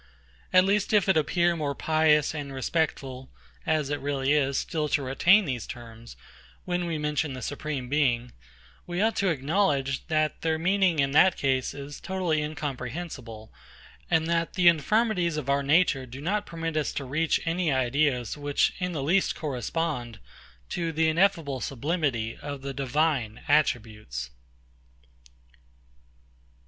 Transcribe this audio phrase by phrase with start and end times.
[0.51, 3.29] At least if it appear more pious and respectful
[3.67, 6.17] (as it really is) still to retain these terms,
[6.65, 8.31] when we mention the Supreme Being,
[8.87, 13.53] we ought to acknowledge, that their meaning, in that case, is totally incomprehensible;
[14.09, 18.35] and that the infirmities of our nature do not permit us to reach any ideas
[18.35, 20.17] which in the least correspond
[20.69, 24.31] to the ineffable sublimity of the Divine attributes.